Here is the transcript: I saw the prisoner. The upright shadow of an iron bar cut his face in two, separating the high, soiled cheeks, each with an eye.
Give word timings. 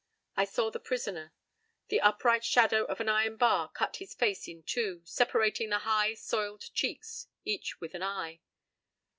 I 0.35 0.45
saw 0.45 0.71
the 0.71 0.79
prisoner. 0.79 1.31
The 1.89 2.01
upright 2.01 2.43
shadow 2.43 2.85
of 2.85 2.99
an 2.99 3.07
iron 3.07 3.37
bar 3.37 3.69
cut 3.69 3.97
his 3.97 4.15
face 4.15 4.47
in 4.47 4.63
two, 4.63 5.03
separating 5.05 5.69
the 5.69 5.77
high, 5.85 6.15
soiled 6.15 6.73
cheeks, 6.73 7.27
each 7.45 7.79
with 7.79 7.93
an 7.93 8.01
eye. 8.01 8.41